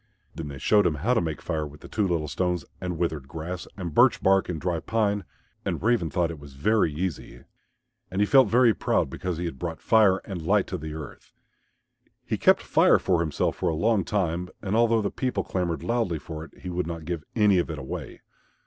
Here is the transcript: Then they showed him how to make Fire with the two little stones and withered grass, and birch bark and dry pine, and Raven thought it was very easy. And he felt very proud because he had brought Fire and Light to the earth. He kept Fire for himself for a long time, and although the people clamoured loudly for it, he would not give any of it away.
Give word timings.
Then 0.33 0.47
they 0.47 0.57
showed 0.57 0.87
him 0.87 0.95
how 0.95 1.13
to 1.13 1.21
make 1.21 1.43
Fire 1.43 1.67
with 1.67 1.81
the 1.81 1.87
two 1.87 2.07
little 2.07 2.27
stones 2.27 2.65
and 2.81 2.97
withered 2.97 3.27
grass, 3.27 3.67
and 3.77 3.93
birch 3.93 4.19
bark 4.19 4.49
and 4.49 4.59
dry 4.59 4.79
pine, 4.79 5.25
and 5.63 5.83
Raven 5.83 6.09
thought 6.09 6.31
it 6.31 6.39
was 6.39 6.55
very 6.55 6.91
easy. 6.91 7.43
And 8.09 8.19
he 8.19 8.25
felt 8.25 8.47
very 8.49 8.73
proud 8.73 9.11
because 9.11 9.37
he 9.37 9.45
had 9.45 9.59
brought 9.59 9.79
Fire 9.79 10.17
and 10.25 10.41
Light 10.41 10.65
to 10.65 10.79
the 10.79 10.95
earth. 10.95 11.33
He 12.25 12.35
kept 12.39 12.63
Fire 12.63 12.97
for 12.97 13.19
himself 13.19 13.57
for 13.57 13.69
a 13.69 13.75
long 13.75 14.03
time, 14.03 14.49
and 14.59 14.75
although 14.75 15.03
the 15.03 15.11
people 15.11 15.43
clamoured 15.43 15.83
loudly 15.83 16.17
for 16.17 16.43
it, 16.43 16.57
he 16.61 16.69
would 16.71 16.87
not 16.87 17.05
give 17.05 17.23
any 17.35 17.59
of 17.59 17.69
it 17.69 17.77
away. 17.77 18.21